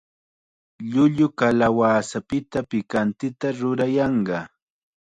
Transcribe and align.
Llullu 0.91 1.27
kalawasapita 1.39 2.57
pikantita 2.69 3.47
rurayanqa. 3.59 4.37